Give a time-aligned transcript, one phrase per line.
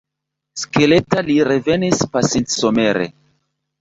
[0.61, 3.07] Skeleta li revenis pasintsomere.